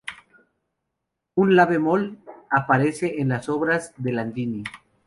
Un 1.35 1.55
La 1.55 1.67
bemol 1.67 2.17
aparece 2.49 3.21
en 3.21 3.29
las 3.29 3.49
obras 3.49 3.93
de 3.97 4.11
Landini. 4.13 4.63